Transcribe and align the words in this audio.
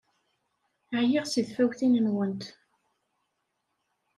Ɛyiɣ 0.97 1.25
seg 1.27 1.45
tfawtin-nwent! 1.47 2.43